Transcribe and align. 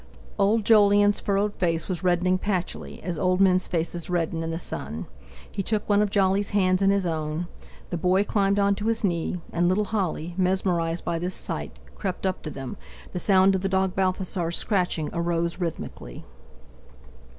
Old 0.39 0.65
Jolyon's 0.65 1.19
furrowed 1.19 1.53
face 1.55 1.87
was 1.87 2.03
reddening 2.03 2.39
patchily, 2.39 3.03
as 3.03 3.19
old 3.19 3.39
men's 3.39 3.67
faces 3.67 4.09
redden 4.09 4.41
in 4.41 4.49
the 4.49 4.57
sun. 4.57 5.05
He 5.51 5.61
took 5.61 5.87
one 5.87 6.01
of 6.01 6.09
Jolly's 6.09 6.49
hands 6.57 6.81
in 6.81 6.89
his 6.89 7.05
own; 7.05 7.45
the 7.91 7.99
boy 7.99 8.23
climbed 8.23 8.57
on 8.57 8.73
to 8.77 8.87
his 8.87 9.03
knee; 9.03 9.39
and 9.53 9.69
little 9.69 9.85
Holly, 9.85 10.33
mesmerized 10.39 11.05
by 11.05 11.19
this 11.19 11.35
sight, 11.35 11.77
crept 11.93 12.25
up 12.25 12.41
to 12.41 12.49
them; 12.49 12.77
the 13.11 13.19
sound 13.19 13.53
of 13.53 13.61
the 13.61 13.69
dog 13.69 13.93
Balthasar's 13.93 14.57
scratching 14.57 15.11
arose 15.13 15.59
rhythmically. 15.59 16.25